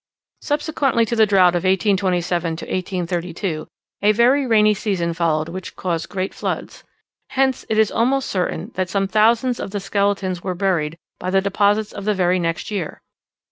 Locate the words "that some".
8.73-9.07